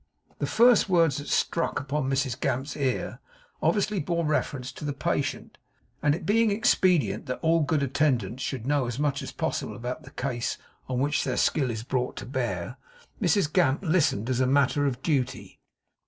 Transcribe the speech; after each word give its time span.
The 0.39 0.47
first 0.47 0.89
words 0.89 1.17
that 1.17 1.27
struck 1.29 1.79
upon 1.79 2.09
Mrs 2.09 2.39
Gamp's 2.39 2.75
ear 2.75 3.19
obviously 3.61 3.99
bore 3.99 4.25
reference 4.25 4.71
to 4.71 4.83
the 4.83 4.93
patient; 4.93 5.59
and 6.01 6.15
it 6.15 6.25
being 6.25 6.49
expedient 6.49 7.27
that 7.27 7.37
all 7.43 7.59
good 7.61 7.83
attendants 7.83 8.41
should 8.41 8.65
know 8.65 8.87
as 8.87 8.97
much 8.97 9.21
as 9.21 9.31
possible 9.31 9.75
about 9.75 10.01
the 10.01 10.09
case 10.09 10.57
on 10.89 11.01
which 11.01 11.23
their 11.23 11.37
skill 11.37 11.69
is 11.69 11.83
brought 11.83 12.15
to 12.15 12.25
bear, 12.25 12.77
Mrs 13.21 13.53
Gamp 13.53 13.83
listened 13.83 14.27
as 14.27 14.39
a 14.39 14.47
matter 14.47 14.87
of 14.87 15.03
duty. 15.03 15.59